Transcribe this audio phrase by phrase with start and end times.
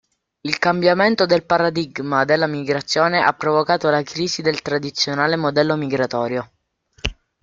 [0.41, 6.51] Il cambiamento del paradigma della migrazione ha provocato la crisi del tradizionale modello migratorio.